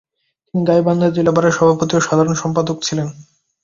তিনি 0.45 0.61
গাইবান্ধা 0.65 1.07
জেলা 1.15 1.31
বারের 1.35 1.57
সভাপতি 1.57 1.93
ও 1.95 2.05
সাধারণ 2.07 2.33
সম্পাদক 2.41 2.77
ছিলেন। 2.87 3.07